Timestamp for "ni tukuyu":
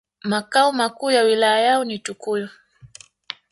1.83-2.49